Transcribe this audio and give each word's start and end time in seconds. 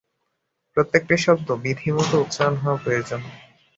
প্রত্যেকটি 0.77 1.15
শব্দ 1.17 1.47
বিধিমত 1.63 2.11
উচ্চারণ 2.15 2.55
হওয়া 2.55 2.77
প্রয়োজন। 2.83 3.21